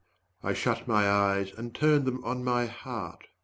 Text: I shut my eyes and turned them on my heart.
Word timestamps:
I 0.41 0.53
shut 0.53 0.87
my 0.87 1.07
eyes 1.07 1.51
and 1.55 1.75
turned 1.75 2.05
them 2.05 2.23
on 2.23 2.43
my 2.43 2.65
heart. 2.65 3.27